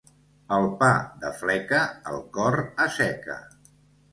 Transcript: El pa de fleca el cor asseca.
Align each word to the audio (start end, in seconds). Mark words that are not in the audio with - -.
El 0.55 0.63
pa 0.79 0.87
de 1.25 1.31
fleca 1.41 1.83
el 2.15 2.25
cor 2.39 2.59
asseca. 2.87 3.37